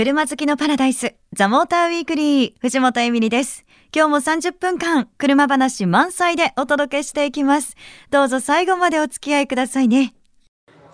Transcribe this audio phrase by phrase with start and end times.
[0.00, 3.66] 車好きのパラダイス、ザ・モーターウィークリー、藤本エミリです。
[3.94, 7.76] 今日も30分間、車話満載でお届けしていきます。
[8.08, 10.14] どうぞ最後までお付き合いくださいね。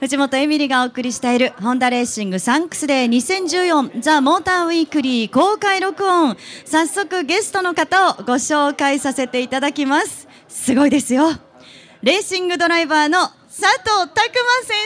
[0.00, 6.36] 藤本エミリがお送りしている、ホンダレーシングサンクスデー2014ザ・モーターウィークリー公開録音。
[6.64, 10.26] 早速ゲストの方をご紹介させていただきます。
[10.48, 11.28] すごいですよ。
[12.02, 14.30] レーシングドライバーの佐藤琢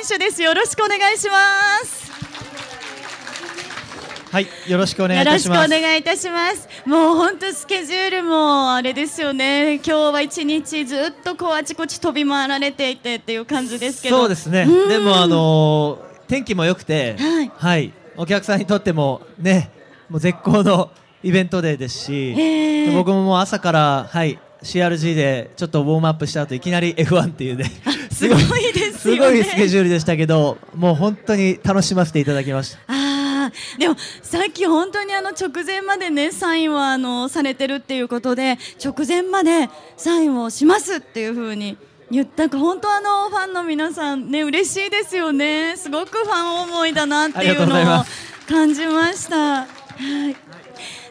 [0.05, 0.43] 磨選手です。
[0.43, 2.10] よろしくお願いします。
[4.31, 5.59] はいよろしくお願いいたします。
[5.59, 6.69] よろしくお願いいたします。
[6.87, 9.75] もう本当スケジュールもあれですよね。
[9.77, 14.19] 今日は一日ずっとこうあちこち飛び回られていてっていう感じですけど。
[14.19, 14.67] そうですね。
[14.89, 19.73] でもあのー、天気も良くて、はい、はい、お客さんにとってもね
[20.09, 20.93] もう絶好の
[21.25, 27.65] イベントデーですし、僕ももう朝からはい CRG でちょっとウォームアップした後いきなり F1 っていうね
[28.13, 28.39] すごい
[28.73, 33.00] です、ね、 すごいスケジュールでしたけどもう本当に楽しませていただきました。
[33.79, 41.77] でもさっき本当にあの直前までねサインはあのされてるっていうことで直前までサインをしますっていうふうに
[42.11, 45.77] 言ったか本当あのファンの皆さんね嬉しいですよね。
[45.77, 48.05] すごくファン思いだなっていうのを
[48.49, 49.65] 感じました。
[49.65, 49.67] は
[50.29, 50.50] い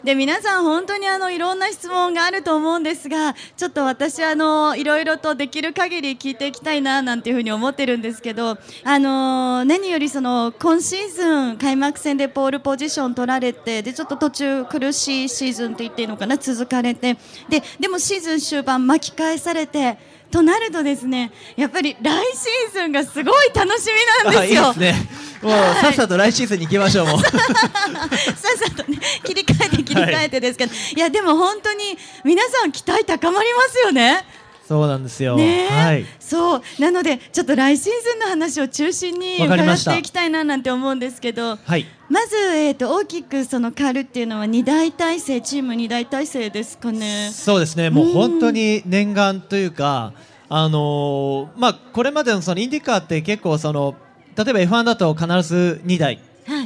[0.04, 17.16] で皆さん本当にあのいろんな質問があると思うんですがちょっと私あのいろいろとできる限り聞いていきたいななんていうふうに思ってるんですけどあの何よりその今シーズン開幕戦でポールポジション取られてでちょっと途中苦しいシーズンと言っていいのかな続かれて
[17.48, 19.98] ででもシーズン終盤巻き返されて
[20.30, 23.88] となるとですねやっぱり来シーズンがすごい楽し
[24.24, 24.62] みなんですよ。
[24.62, 25.08] いいですね。
[25.42, 27.18] もう、はい、さっさと来シーズンに行きましょうもう。
[27.22, 27.32] さっ
[28.68, 34.24] さとね切り替えて切り替えてですけど、はい、いやでも本当に皆さん期待高まりますよね。
[34.70, 35.36] そうなんですよ。
[35.36, 36.06] はい。
[36.20, 47.30] そうなのでちょっと来シーズンの話を中心に伺っていきたいななんて思うんですけど、はい、まずえっ、ー、と大きくそのカールっていうのは二大体制チーム二大体制ですかね。
[47.32, 47.90] そうですね。
[47.90, 50.12] もう本当に念願というか、
[50.48, 53.96] あのー、まあこれまでのそのインディカーって結構その
[54.36, 56.20] 例えば F1 だと必ず2台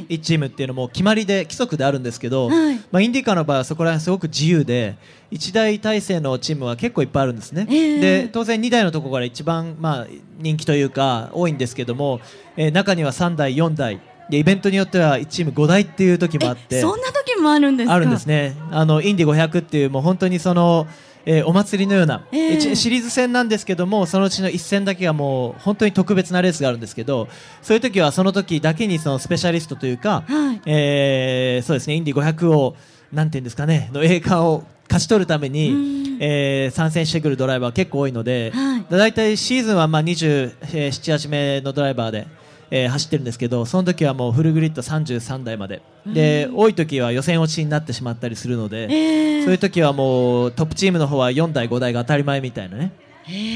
[0.09, 4.97] 1チームっていうのも決まりで規則であるんですけど、はい、まあ、インディカーの場合はそこら辺すごく自由で
[5.31, 10.07] 1台体制のチームは結構いっぱいあるんですね、えー、で当然2台のところから一番、まあ、
[10.39, 12.19] 人気というか多いんですけども、
[12.57, 14.01] えー、中には3台4台。
[14.27, 16.81] でイベントによっては1チーム5台っていう時もあって。
[16.81, 18.55] そんな時もあるんですあるんですね。
[18.71, 20.87] あのインディ500っていうもう本当にその
[21.25, 27.27] えー、お祭りのような、えー、シリーズ戦なんですけどもそのうちの1戦だけがもう本当に特別なレースがあるんですけど
[27.61, 32.75] そういう時はその時だけにそのスペシャリストというか、はい、えー、そうですねインディ500を
[33.11, 42.27] なんていうんですかねの栄冠を勝ち取るために、えー、参戦してくるドライバー結構多いので、はい、だいたいシーズンはまあ27、8名のドライバーで。
[42.71, 52.91] えー、走ってるんですけどその時はもうフルグリッド33台まで、で多い時は予選落ちになってしまったりするので、えー、そういう時はもうトップチームの方は4台5台が当たり前みたいなね、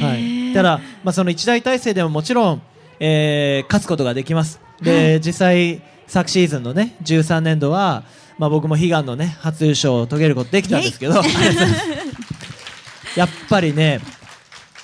[0.01, 2.61] はい、ただ、まあ、その1台体制でももちろん、
[2.99, 4.59] えー、勝つことができます。
[4.81, 8.03] で、はい、実際昨シーズンのね13年度は、
[8.37, 11.21] まあ、僕も悲願のね初優勝を遂げることできたんですけど。
[13.15, 13.99] やっぱりね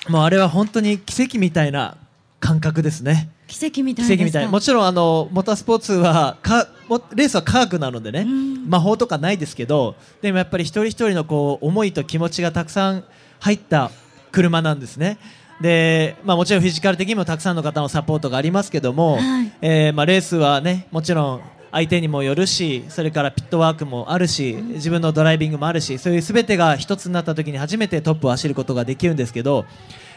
[0.08, 1.96] もうあれは本当に奇跡みたいな
[2.40, 4.48] 感覚ですね奇跡みたい奇跡みたい。
[4.48, 6.68] もちろんあのモータースポーツはか
[7.14, 8.26] レースは科学なのでね、
[8.66, 13.04] 魔法とかないですけどでもやっぱり一人一人のこう思いと気持ちがたくさん
[13.40, 13.90] 入った
[14.32, 15.18] 車なんですね。
[15.60, 21.40] でまあ、もちろんフィジカル的にもたくさんの方のサポートがありますけども、はい、えー、まあ、レースはねもちろん
[21.72, 29.66] 相手にもよるしそれからピットワークもあるし自分のドライビングもあるしそういうすべてが一つになった時に初めてトップを走ることができるんですけど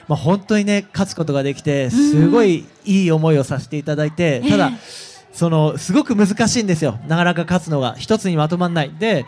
[0.09, 4.71] まあ、本当にね勝つことができてすごいいい思いをさせていただいて、ただ、
[5.31, 7.95] そのすごく難しいんですよ、なかなか勝つのが。
[7.97, 8.91] 一つにまとまらない。
[8.99, 9.25] で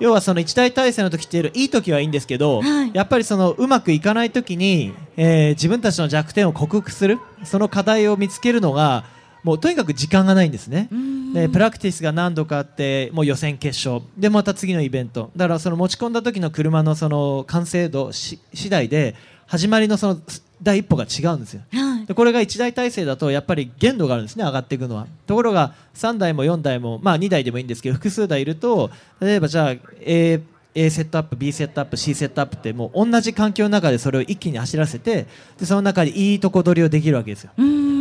[0.00, 9.04] 要はその一大体制の時っていういい時はいいんですけど、はい、やっぱりそのうまくいかない時に、えー、自分たちの弱点を克服するその課題を見つけるのが
[9.44, 10.88] もうとにかく時間がないんですね。
[11.34, 14.04] でプラクティスが何度かあってもう予選決勝。
[14.16, 15.30] でまた次のイベント。
[15.36, 18.40] だからその持ち込んだ時の車のその完成度次
[18.70, 19.14] 第で
[19.46, 20.20] 始まりのその
[20.62, 25.06] 第一歩が違うんですよ、はい、でこれが1台体制だとやっぱり限度があるんですね上がっていくのは。
[25.26, 30.40] ところが3台も4台もまあ2台でもいいんですけど複数台いると例えばじゃあ A,
[30.74, 35.26] A セットアップ B セットアップ C セットアップってもう同じ環境の中でそれを一気に走らせて
[35.58, 37.50] でその中でいいとこ取りをできるわけですよ。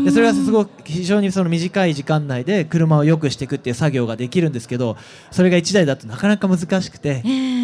[0.06, 4.98] でそれはすごく非常にその短い時間内で車を良くしていくっていう作業ができるんですけど
[5.32, 7.24] それが1台だとなかなか難しくて。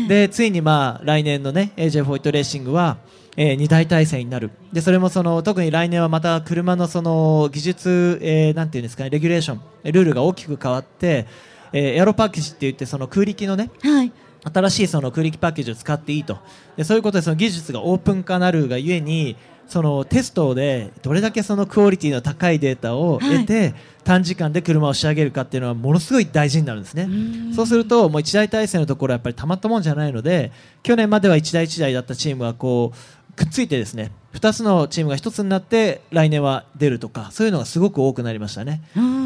[0.09, 2.97] でついにまあ来年のね AJ フォイトレーシングは
[3.41, 4.51] えー、2大体制になる。
[4.73, 11.25] でそれもその特に来年はまた車のその技術、えー、なんていうんですかねレギュレーションルールが大きく変わって
[11.71, 14.11] えーエアロパッケージって言ってその空力のねはい。
[14.43, 16.37] 新しいその空力パッケージを使っていいと。
[16.75, 19.37] でそういうことでその技術がオープン化なるがゆえに
[19.69, 27.03] そのテストでどれだけそのクオリティの高いデータを得て、短時間で車を仕上げるかっていうのはものすごい大事になるんですね。
[27.05, 27.53] ん。
[27.53, 30.51] そうするともう一台体制のところはやっぱりたまったもんじゃないので
[30.81, 38.81] 去年までは一台一台だったチームがこうくっついてですね2つのチームが1つになって来年は出るとかそういうのがすごく多くなりましたね。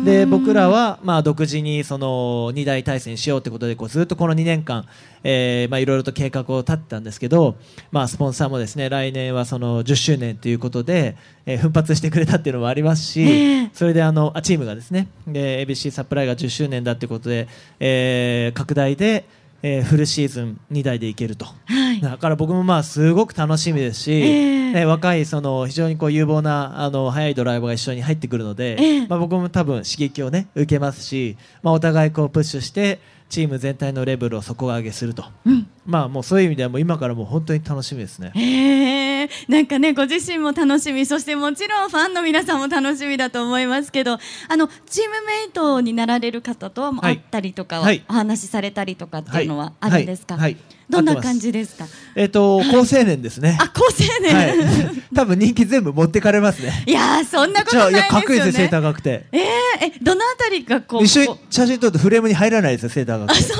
[0.05, 4.85] で僕らはまあ独自にその2大対戦しようということでこうずっとこの2年間
[5.23, 7.55] いろいろと計画を立ってたんですけど、
[7.91, 11.17] まあ、スポンサーもですね来年はその10周年ということで、
[11.47, 17.47] えー奮発してくれたっていうのもありますし、ええそれであのあチームがですねで ABC サプライが10周年だということで、
[17.79, 19.25] えー拡大で、
[19.63, 21.45] えーフルシーズン2台でいけると。
[21.45, 22.01] はい。
[22.01, 24.73] だから僕もまあすごく楽しみですし、ええ。
[24.73, 29.07] ね若いその非常にこう有望なあの速いドライバーが一緒に入ってくるので、ええ。
[29.07, 32.99] まあ、僕も多分刺激をね受けますし、まあ、お互いこうプッシュして
[33.29, 35.67] チーム全体のレベルを底上げすると、うん。
[35.85, 38.31] まあもうそういう意味ではもう今からもう本当に楽しみですね。
[38.35, 44.17] へえなんかねご自身も楽しみそしてもちろんファンの皆さんも楽しみだと思いますけどあ
[44.55, 48.03] のチームメイトになられる方と会ったりとかは、はい。
[48.09, 50.43] お話しされたりとかっていうのはあるんですか、はい。
[50.43, 50.57] はい
[50.97, 51.85] どんな感じですか？
[52.15, 53.57] えっ、と高青年ですね。
[53.59, 55.03] あ高青年、はい。
[55.15, 56.83] 多分人気全部持ってかれますね。
[56.87, 59.25] い、やーそんなことじゃあいやないですよねかっこいいですよ背高くて。
[59.31, 59.41] えー、
[59.87, 63.39] えどのあたりがこう一緒に写真撮るとフレームに入らないですよ背高くて。
[63.39, 63.57] あそう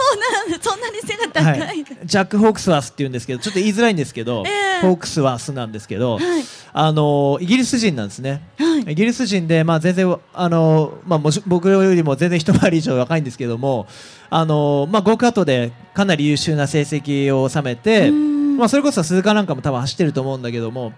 [0.49, 6.43] なんそんなに背が高い、はい、ジャック・ホークスワースって言うんですけどちょっと言いづらいんですけど、ええホークスワースなんですけど、はい
[6.75, 13.87] あのイギリス人なんですね、はいイギリス人で、まあ、全然あの、まあ、もち僕よりも全然一回り以上若いんですけども
[14.29, 18.57] あの、まあ、ゴーカートでかなり優秀な成績を収めて、うん。
[18.57, 20.93] まあ、それこそ鈴鹿なんかも多分走ってると思うんだけども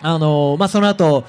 [0.00, 1.24] あの、まあ、その後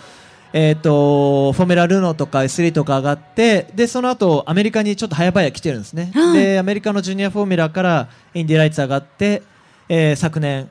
[0.53, 6.41] えー、とフォーメラルノーとか S3 とか上がってでその後アメリカにちょっと早々来てるんですね、はい。
[6.41, 9.43] でアメリカのジュニアフォーミュラからインディライツ上がって、
[9.89, 10.69] えー昨年、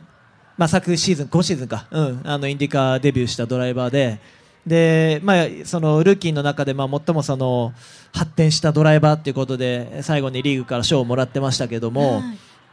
[0.57, 4.19] まあ、昨シーズン今シーズンか、うん、あのインディカーデビューしたドライバーで
[4.67, 7.73] で、まあ、そのルーキーの中で、まあ、最もその
[8.13, 12.23] 発展したドライバーっていうことで最後にリーグから賞をもらってましたけども、はい。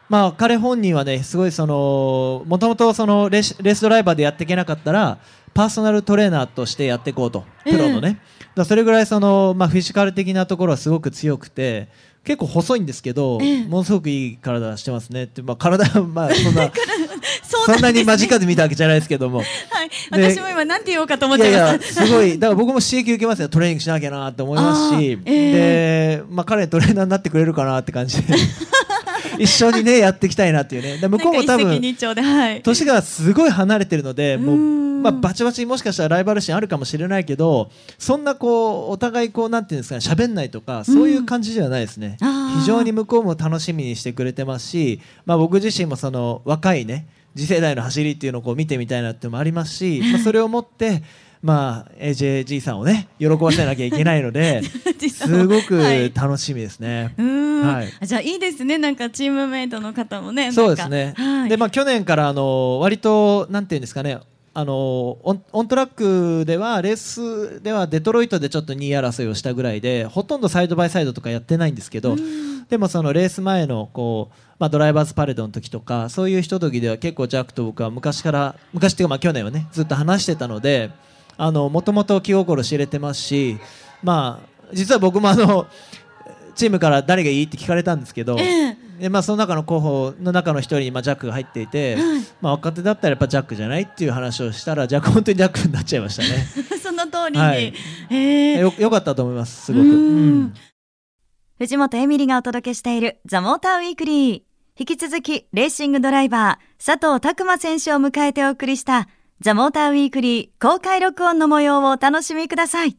[0.09, 5.19] まあ、彼本人はね、すごいその、もともとそのレースレースドライバーでやっていけなかったら、
[5.53, 8.09] パーソナルトレーナーとしてやっていこうと、プロのね。
[8.09, 8.21] だか
[8.57, 11.89] らそれぐらいその、まあ、フィジカル的なところはすごく強くて、
[12.23, 13.65] 結構細いんですけど、ええ。
[13.65, 16.71] ものすごくいい体してますねって、まあ、体は、まあ、そんな、
[17.43, 19.39] そんなに間近で見たわけじゃないですけども。
[19.39, 22.05] はい、で私も今なんて言おうかと思っちゃいました。
[22.05, 28.35] すごい、だから僕も刺激受けますよ、トレーニングしなきゃなって思いますし、で、まあ、彼トレーナーになってくれるかなって感じで、
[29.39, 30.97] 一緒にね、やっていきたいなっていうね。
[30.97, 31.81] で向こうも多分。
[32.63, 37.69] 年がすごい離れてるので、もう、うんまあ、バチバチにもしかしたらライバル心あるかもしれないけど、
[37.99, 42.17] そんなこう、お互いこう、なんていうんですかね、喋んないとか、そういう感じではないですね。
[42.59, 51.03] 非常に向こうも楽しみにしてくれてますし、まあ、僕自身もその、若いね、次世代の走りっていうのをこう見てみたいなっていうのもありますし、まあ、それをもって、
[51.43, 54.61] まあ、AJG さんをね、喜ばせなきゃいけないので、
[55.11, 56.13] すごくはい。
[56.13, 57.13] 楽しみですね。
[57.17, 58.07] はい。
[58.07, 58.77] じゃあいいですね。
[58.77, 61.13] なんかチームメイトの方もねそうですね。
[61.17, 64.19] はい、で、まあ、去年から、あの、割と、なんていうんですかね、
[64.55, 72.15] あのオントラックではレースではデトロイトでちょっと2位争いをしたぐらいでほとんどサイドバイサイドとかやってないんですけど
[72.69, 80.91] でもそのレース前のこう、まあ、ドライバーズパレードの時とかそういうひとときでは結構ジャックと僕は昔から昔っていうかまあ去年はねずっと話してたので
[81.37, 83.57] あのもともと気心知れてますし
[84.01, 85.67] まあ実は僕もあの
[86.55, 88.77] チームから誰がいいって聞かれたんですけど、ええ。
[88.99, 91.97] でまあ、その中の候補の中の一人に、まあ、ジャックが入っていて、
[92.41, 96.45] まあ、若手だったらやっぱジャックじゃないっていう話をしたらジャック本当にジャックになっちゃいましたね。
[96.81, 97.73] その通りに、はい。
[98.11, 100.39] えーよよかったと思いますすごく、ううん。
[100.43, 100.53] ん。
[101.57, 104.41] 藤本エミリがお届けしているザ・モーターウィークリー。
[104.75, 109.07] 引き続きレーシングドライバー佐藤拓磨選手を迎えてお送りした
[109.43, 112.95] ザ・モーターウィークリー公開録音の模様をお楽しみください。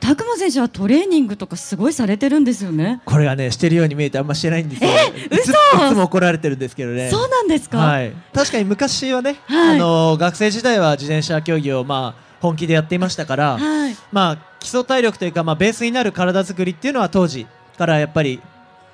[0.00, 3.00] 拓磨選手はトレーニングとかすごいされてるんですよね。
[3.04, 5.54] これがねしてるように見えてあんましてないんですよ、いつい嘘
[5.90, 7.08] つも怒られてるんですけどね。
[7.08, 9.76] そうなんですか、はい、確かに昔はね、はい。
[9.76, 13.96] あの学生時代は自転車競技を、まあ、本気でやっていましたから、はい。
[14.10, 17.46] まあ、基礎体力というか、まあ、ベースになる体作りっていうのは当時
[17.78, 18.40] からやっぱり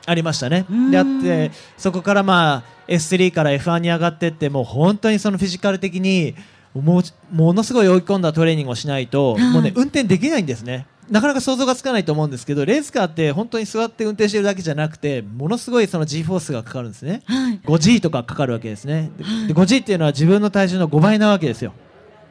[0.05, 0.67] ありましたね。
[0.91, 6.35] であってそこから、まあ、S3 から F1 に上がってってもう本当にそのフィジカル的に
[6.75, 7.03] もう
[7.35, 10.87] ものすごい追い込んだトレーニングをしないと、はいもうね運転できないんですね。
[11.11, 17.23] なかなか想像がつかないと思うんですけどレースカーって本当に座って運転してるだけじゃなくてものすごいその G フォースがかかるんですね。
[17.27, 19.11] はい 5G とかかかるわけですね。
[19.19, 21.73] でで 5G っていうのは自分の体重の5倍なわけですよ。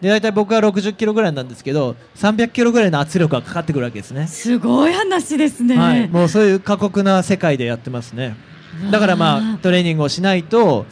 [0.01, 5.77] で大体僕は60キロぐらいなんですけど300キロぐらいの圧力がかかってくるわけですね、すごい話ですね。
[5.77, 8.35] はい、もうそういう過酷な世界でやってますね
[8.91, 10.85] だからまあトレーニングをしないと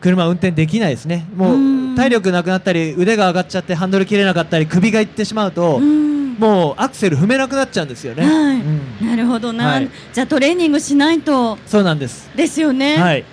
[0.00, 1.26] 車運転できないですね。
[1.34, 1.54] も
[1.92, 6.06] う体力なくなったり腕が上がっちゃってハンドル切れなかったり首がいってしまうとうん。
[6.38, 8.56] もうアクセル踏めなくなっちゃうんですよね、はい。
[8.56, 9.06] うん。
[9.08, 9.52] なるほど。
[9.52, 9.88] な、はい。
[10.12, 11.56] じゃあトレーニングしないと。
[11.66, 12.30] そうなんです。
[12.36, 12.96] ですよね。
[12.98, 13.24] はい。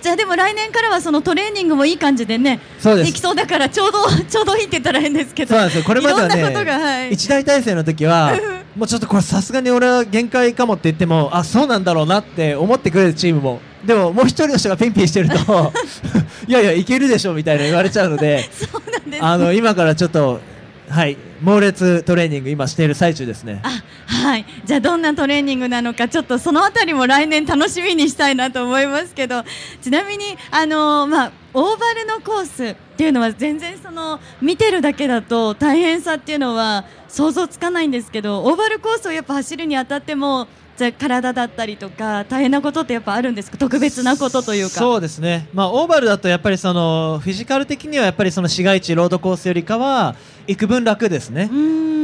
[0.00, 3.12] じゃあでも来年からはそのトレーニングもいい感じでね、そうです。
[3.12, 5.50] できそうだからちょうど ちょうどいいって言ったら変ですけど。
[5.50, 5.84] そうなんですよ。
[5.84, 7.08] これまではいろんなことがはい。
[7.08, 8.32] ね一大体制の時は
[8.78, 15.72] もうちょっとこれさすがに俺は限界かもって言ってもあそうなんだろうなって思ってくれるチームもでももう一人の人がピンピンしてると
[16.46, 19.24] いやいやいけるでしょみたいな言われちゃうので そうなんです。
[19.24, 20.40] あの今からちょっと
[20.88, 23.60] はい猛烈トレーニング今している最中ですね。
[23.62, 29.44] あはい、じゃあどんなトレーニングなのかちょっとそのあたりも来年楽しみにしたいなと思いますけど。
[29.80, 40.46] ちなみにあのーまあオーバルのコースっていうのは全然その見てるだけだと大変さっていうのは想像つかないんですけどオーバルコースをやっぱ走るにあたっても
[40.78, 43.58] じゃあ体だったりとか大変なことってやっぱあるんですか？
[43.58, 44.70] 特別なことというか。
[44.70, 50.14] そうですね、まあ、オーバルだとやっぱりそのフィジカル的にはやっぱりその市街地ロードコースよりかは
[50.46, 51.50] 幾分楽ですね。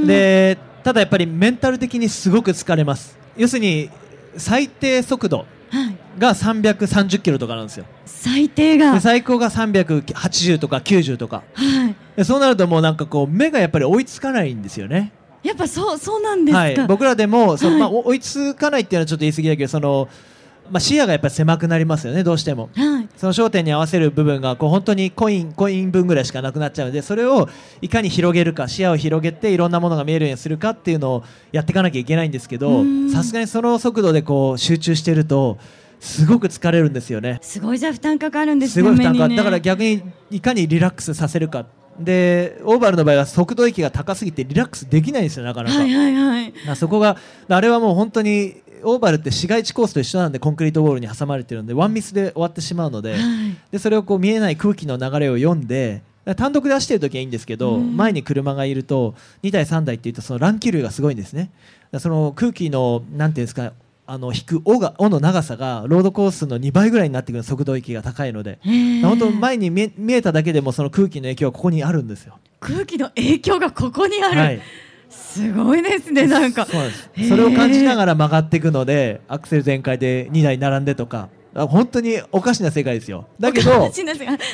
[0.07, 3.16] でただやっぱりメンタル的にすごく疲れます。
[3.37, 3.90] 要するに
[4.37, 7.85] 最低速度はい、が330キロとかなんですよ。
[8.07, 8.93] 最低が。
[8.93, 11.43] で最高が380とか90とか。
[11.54, 11.97] はい。
[12.16, 15.12] でそうなるともうなんかこう目がやっぱり追いつかないんですよね
[15.44, 17.80] やっぱそうそうなんですか、はい、僕らでもその、はい。
[17.80, 20.08] まあ、お追いつかないっていうのはちょっと言い過ぎだけどその、
[20.70, 22.70] まあ、視野がやっぱり狭くなりますよねどうしても。
[22.74, 23.08] はい。
[23.16, 27.48] その焦点に合わせる部分がこう本当にコインコイン分ぐらいしかなくなっちゃうのでそれを
[27.82, 33.10] いかに広げるか視野を広げていろんなものが見えるようにするかっていうのをやっていかなきゃいけないんですけどうん。
[33.10, 35.58] さすがにその速度でこう集中してると
[36.00, 37.38] すごく疲れるんですよね。
[37.42, 39.36] すごいじゃあ負担かかるんですねすごい負担かね。
[39.36, 41.66] だから逆にいかにリラックスさせるか
[41.98, 45.78] でオーバルの場合は速度域が高すぎてリラックスできないんですよなかなか。
[45.78, 46.52] はいはいはい。
[46.66, 47.16] なそこが
[47.48, 53.20] あれはもう本当にオーバルって市街地コースと一緒なんでコンクリートウォールに挟まれてるのでワンミスで終わってしまうので,、はい。
[53.70, 56.02] でそれをこう見えない空気の流れを読んで
[56.36, 57.96] 単独で走ってる時はいいんですけど、うん。
[57.96, 61.50] 前に車がいると2台3台っていうとその乱気流がすごいんですね。
[61.98, 63.72] その空気のなんていうんですか
[64.06, 68.58] あの引く尾が尾の長さがロードコースの2倍ぐらいになってくる速度域が高いので、
[69.02, 72.38] 本当前に見え見えただけでもその空気の影響はここにあるんですよ。
[72.61, 74.61] 空気の影響がここにある、はい。
[75.08, 76.66] すごいですねなんか。
[76.66, 81.28] それを感じながら曲がっていくのでアクセル全開で2台並んでとか。
[81.28, 83.26] あ本当におかしな世界ですよ。
[83.38, 83.70] だけおど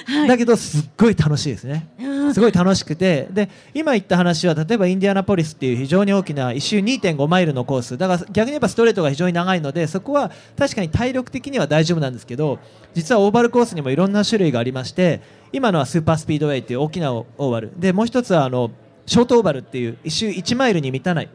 [0.05, 0.29] はい。
[0.29, 1.89] だけどすっごい楽しいですね。
[1.99, 2.35] うん。
[2.35, 3.27] すごい楽しくて。
[3.31, 7.97] で今言った話は例えばインディアナポリスっていう非常に大きな1周2.5マイルのコース。
[7.97, 12.59] だから逆に言えばストレートが非常に長いのでそこは確かに体力的には大丈夫なんですけど
[12.93, 17.73] 実はオーバルコースにもいろんな種類がありまして今のはスーパースピードウェイっていう大きなオーバル。
[17.79, 18.71] でもう一つはあの
[19.07, 21.29] ショートオーバルっていう1周1マイルに満たない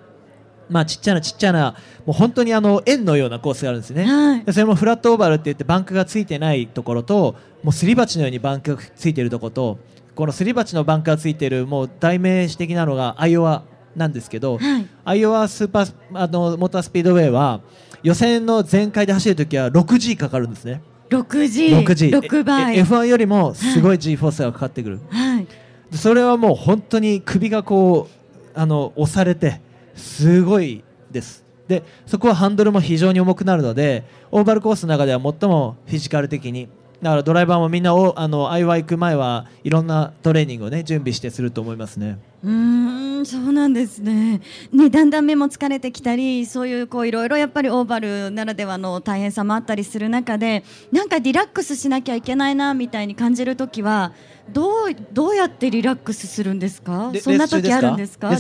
[0.69, 4.45] まあちっちゃなちっちゃなもう本当にあの円のようなコースがあるんですね、はい。
[4.45, 9.79] でそれもフラットオーバルって言ってバンクがついてないところともうすり鉢のようにバンクがついているところと
[10.15, 13.63] このすり鉢のバンクがついているもう代名詞的なのがアイオワ
[13.95, 14.88] なんですけど、はい。
[15.05, 17.62] アイオワスーパースあのモータースピードウェイは
[18.03, 20.81] 予選の全開で走るときは 6G かかるんですね。
[21.10, 22.77] 6G 6G 6倍。
[22.77, 25.48] え F1 よりもすごい G フォースがかかってくる、はい。
[25.91, 29.62] でそれはもう本当に首がこうあの押されて
[29.96, 31.44] すごいです。
[31.68, 36.68] でそこはハンドルも非常に重くなるのでオーバルコースの中では最もフィジカル的に。
[37.02, 42.18] だからドライバーもみんなおあの IY 行く前はいろんなトレーニングをね準備してすると思いますね。
[42.44, 44.42] うーんそうなんですね。
[44.72, 54.14] ねだんだん目も疲れてきたりそういうこういろいろやっぱりオーバルならではの大変さもあったりする中でなんかリラックスしなきゃいけないなみたいに感じるときは
[54.54, 57.12] どうどうやってリラックスするんですか？
[57.12, 58.30] でそんな時あるんですか？
[58.30, 58.38] あ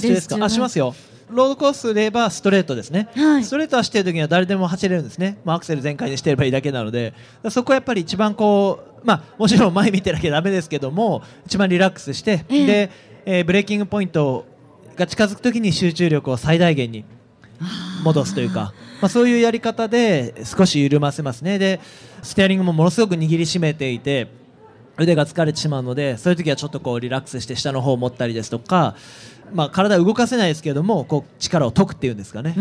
[0.49, 0.95] しますよ
[1.29, 3.43] ロードコースで言えばストレートですね、はい。
[3.43, 7.13] ストレート走ってる時には誰でも走れるんですね、まあ、アクセル全開にしてればいいだけなので。
[7.49, 12.65] そこはやっぱり一番こう、まあ、 もちろん前見てなきゃだめですけども一番リラックスして、ええ。
[12.65, 12.91] で
[13.25, 14.45] えーブレーキングポイント
[14.95, 17.05] が近づく時に集中力を最大限に
[18.03, 21.57] 戻すというか、まあ、そういうやり方で少し緩ませますね。
[21.57, 21.79] で
[22.21, 24.27] ステアリングもものすごく握りしめていて
[24.97, 28.95] 腕が疲れてしまうのでそういう時はちょっとこうリラックスして下の方を持ったりですとか、
[29.53, 32.55] まあ、体動かせないですけどもこう力を解くっていうんですかね。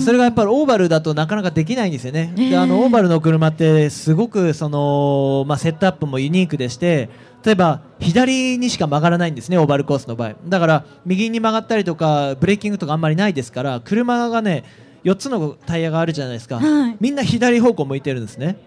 [0.00, 2.50] それがやっぱりオーバルだとなかなかできないんですよね、ええ。
[2.50, 7.08] であのオーバルの車ってすごくその、まあ、セットアップもユニークでして
[7.44, 10.34] 例えば左にしか曲がらないんですねオーバルコースの場合。
[10.46, 14.64] だから右に曲がったりとかブレーキングとかあんまりないですから車がね
[15.04, 16.96] 4つのタイヤがあるじゃないですか、はい。
[17.00, 18.58] みんな左方向向いてるんですね。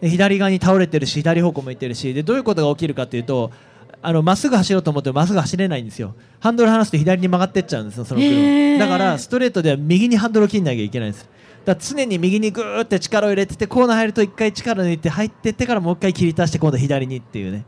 [0.00, 2.14] で左側に倒れてるし左方向向いてるし。
[2.14, 3.50] でどういうことが起きるかというと
[4.02, 6.14] あのまっすぐ走ろうと思ってもまっすぐ走れないんですよ。
[6.40, 8.78] ハンドル離すと左に曲がってっちゃうんですよその車、へー。
[8.78, 11.28] だからストレートでは右にハンドルを切んなきゃいけないんです。
[11.64, 17.64] だ常に右にぐーって力を入れててコーナー入ると一回力抜いて入ってってからもう一回切り足して今度左にっていうね。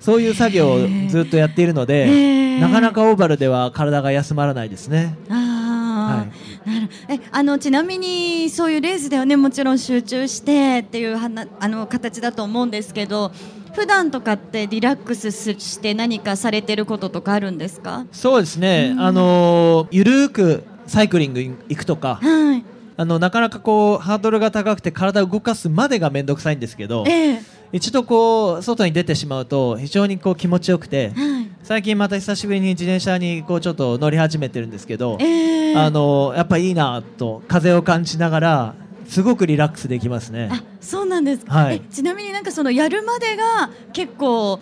[0.00, 2.60] そういう作業をずっとやっているのでへー。
[2.60, 5.16] なかなかオーバルでは体が休まらないですね。
[5.28, 6.24] あ
[6.66, 13.32] あ、なるえあのちなみにそういうレースではねもちろん集中してっていうはなあの形だと思うんですけど
[13.74, 18.06] 普段とかってリラックスして何かされてることとかあるんですか？
[18.12, 19.00] そうですね、うん。
[19.00, 22.18] あのーゆるーくサイクリング行くとか。
[22.22, 22.64] はい。
[22.96, 27.42] あのなかなかこうハードルが高くて体を動かすまでが面倒くさいんですけどええ。
[27.70, 31.48] 一度こう外に出てしまうと非常にこう気持ちよくてはい。
[31.62, 35.76] 最近また久しぶりに自転車にこうちょっと乗り始めてるんですけど、ええ。
[35.76, 38.74] あのやっぱいいなと風を感じながら
[39.08, 40.48] すごくリラックスできますね。
[40.52, 44.60] あそうなんですか、はいえちなみになんかそのやるまでが結構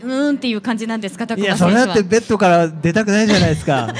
[0.00, 1.44] うーんっていう感じなんですか、拓い。
[1.44, 3.88] やそれだってベッドから出たくないじゃないですか。
[3.88, 3.94] あ、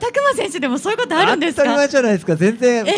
[0.00, 1.62] 拓磨選手でもそういうことあるんですか。
[1.62, 2.36] 当たり前じゃないですか。
[2.36, 2.92] 全然、け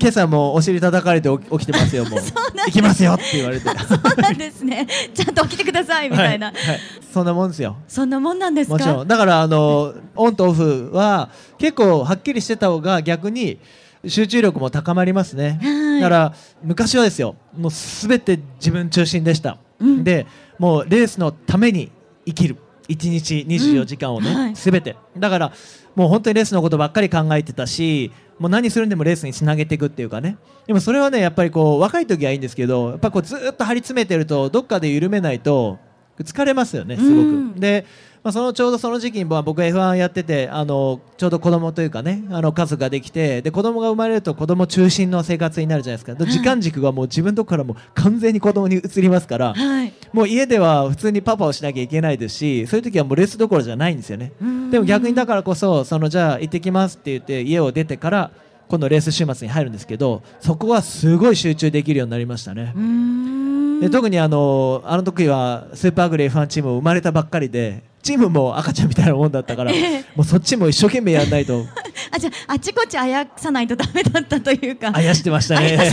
[0.00, 2.20] 今朝もお尻叩かれて起きてますよもう。
[2.66, 3.68] 行きますよって言われて。
[3.86, 4.86] そうなんですね。
[5.14, 6.46] ちゃんと起きてくださいみたいな。
[6.46, 6.80] はいはい
[7.12, 7.76] そんなもんですよ。
[7.88, 8.74] そんなもんなんですか？
[8.74, 13.58] もちろんだからあのオンとオフは結構はっきりしてた方が逆に
[14.06, 16.00] 集中力も高まりますね、はい。
[16.00, 20.04] だから昔はですよもうすべて自分中心でした、うん。
[20.04, 20.26] で
[20.58, 21.90] もうレースのために
[22.26, 22.56] 生きる。
[22.88, 24.36] 1日24時間をね、うん。
[24.36, 24.56] はい。
[24.56, 24.96] すべて。
[25.16, 25.52] だから
[25.94, 30.36] もう本当にレースのことばっかり考えてたしもう何するんでもレースにつなげていくっていうかね。
[30.66, 35.78] でもそれはねやっぱりこう若い時はいいんですけどやっぱこうずっと張り詰めてるとどっかで緩めないと
[36.18, 37.54] 疲れますよねすごく、うん。
[37.60, 37.86] で、
[38.22, 46.14] まあ、そのちょうどその時期にまあ僕 F1 やっててあのちょうど子供というかねあの家族ができてで子供が生まれると子供中心の生活になるじゃないですか。
[46.14, 49.92] で時間軸がもう自分のとこからもう完全に子供に移りますからはい。
[50.12, 54.32] もう家では普通にパパをしなきゃいけないですしそういう時はもうレースどころじゃないんですよね。
[54.40, 54.70] うん。
[54.70, 58.30] でも逆にだからこそそのじゃあ行ってきますって言って家を出てから
[58.68, 62.72] 今度レース週末に入るんですけどそこはすごい集中できるようになりましたね。
[63.80, 71.64] で特にあのあの時はスーパーグレー F1 チーム生まれたばっかりでチームも赤ちゃんみたいなもんだったから、え えもうそっちも一生懸命やらないと。
[72.10, 74.90] あ、じゃあ、あちこちあやさないとダメだったというか。
[74.92, 75.78] あやしてましたね。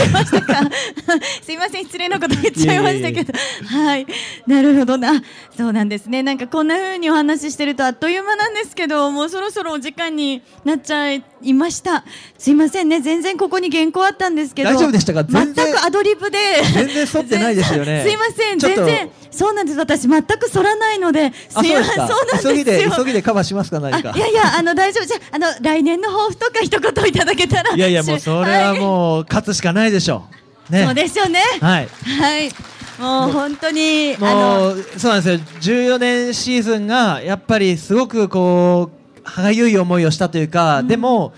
[1.44, 3.34] すいません失礼なこと言っちゃいましたけど。
[3.66, 4.08] はい。
[4.48, 5.22] なるほどな。
[5.56, 6.24] そうなんですね。
[6.24, 12.04] なんかこんな風にお話ししてるとあっという間なんですけどもうそろそろお時間になっちゃいました。
[12.38, 13.02] すいませんね。
[13.02, 15.24] 全然ここに原稿あったんですけど大丈夫でしたか？
[15.24, 16.38] 全くアドリブで。
[16.74, 18.04] 全然沿ってないですよね。
[18.08, 18.60] すいません。
[18.60, 19.10] 全然。
[19.32, 19.78] そうなんです。
[19.80, 21.32] 私全く反らないので。
[21.50, 22.04] すいません。
[22.04, 22.90] あそうなん急ぎですよ。
[22.92, 23.80] で急ぎでカバーしますか？
[23.80, 24.12] 何か。
[24.14, 25.06] あいやいやあの大丈夫。
[25.06, 27.76] じゃああの来年の抱負とか一言いただけたら。
[27.76, 30.24] いやいやもう それはうもう勝つしかないでしょ
[30.70, 30.74] う。
[30.74, 30.86] ね。
[30.86, 31.42] そうですよね。
[31.62, 31.88] はい。
[32.20, 32.52] はい、
[33.00, 35.40] もう本当にあのもうそうなんですよ。
[35.62, 38.99] 14年シーズンがやっぱりすごくこう
[39.30, 41.34] 歯がゆい思いをしたというか、でも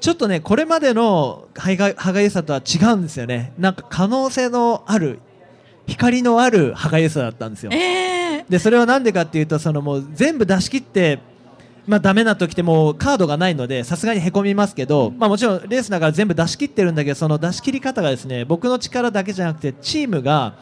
[0.00, 3.52] ちょっとねこれまでの歯が歯がゆさとは違うんですよね。
[3.58, 5.20] なんか可能性のある
[5.86, 7.72] 光のある歯がゆさだったんですよ。
[7.72, 8.44] ええ。
[8.48, 11.18] でそれはなんでかっていうとそのもう全部出し切って
[11.86, 20.54] まあダメな時ってもうカードがないのでさすがにへこみますけど、まあ、もちろんレースだから全部出し切ってるんだけどその出し切り方がですね僕の力だけじゃなくてチームが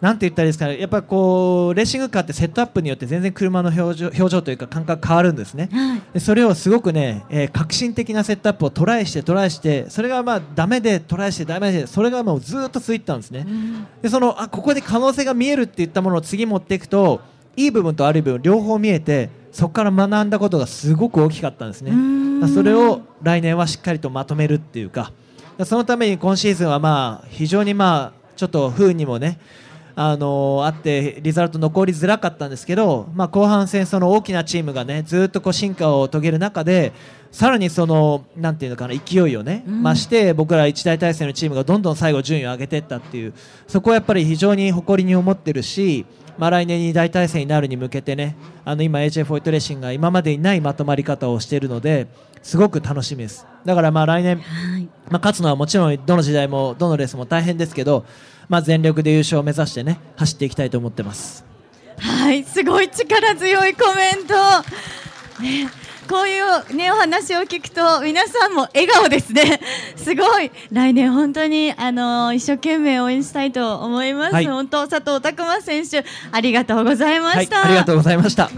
[0.00, 0.78] なんて言ったらいいですかね。
[0.80, 5.68] やっぱこうレーシングカーってセットアップによって全然車の表情表情というか感覚変わるんですね。
[5.70, 6.02] はい。
[6.14, 13.44] でそれをすごくね、えー革新的なセットアップをトライしてトライしてそれがまあダメでトライしてダメでそれがもうずーっと続いてたんですね。
[13.46, 13.86] うん。
[14.00, 17.20] でそのあここで可能性が見えるって言ったものを次持っていくと
[17.56, 21.92] いい部分と悪い部分両方見えてそこから学んだことがすごく大きかったんですね。
[22.48, 25.12] それを来年はしっかりとまとめるっていうか。
[25.64, 29.38] そのために今シーズンはまあ非常にまあちょっと不運にもね
[30.02, 36.94] あのーあってリザルト残りづらかったんですけど、まあ、後半戦その大きなチームがねずっとこう進化を遂げる中で
[37.30, 39.82] さらにそのなんていうのかな勢いをね、うん。
[39.82, 43.34] 増して僕ら一大体制のチームがどんどん最後順位を上げていったっていう
[43.68, 46.06] そこはやっぱり非常に誇りに思ってるし、
[46.38, 52.08] まあ、来年に大体制になるに向けてねあの今 AJ フォイトレーシングが今までにないまとまり方をしているので
[52.42, 53.46] すごく楽しみです。
[53.66, 54.88] だからまあ来年はい。
[55.10, 58.06] まあ、勝つのはもちろんどの時代もどのレースも大変ですけど、
[58.50, 61.44] まあ、全力で優勝を目指してね走っていきたいと思ってます。
[61.98, 64.34] はい、すごい力強いコメント。
[65.40, 65.70] ね、
[66.08, 69.60] こういうねお話を聞くと皆さんも笑顔ですね。
[69.94, 74.34] すごい来年本当にあの一生懸命応援したいと思います。
[74.34, 77.64] はい本当佐藤琢磨選手ありがとうございまはい、した。
[77.64, 78.50] ありがとうございました。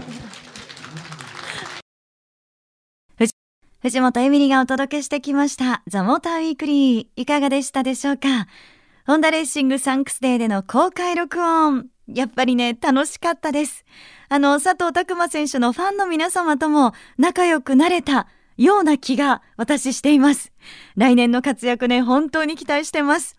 [3.83, 8.47] 藤本えみりがお届けしてきましたザ・モーターウィークリーいかがでしたでしょうか？
[9.05, 13.83] ホンダレーシングサンクスデーでの公開録音やっぱりね、楽しかったです。
[14.29, 20.53] あの、佐藤琢磨選手のファンの皆様とも仲良くなれたような気が私しています。
[20.95, 23.37] 来年の活躍ね、本当に期待してます。